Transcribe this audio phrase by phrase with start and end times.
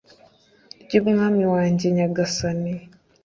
[0.83, 2.73] ry'umwami wanjye nyagasani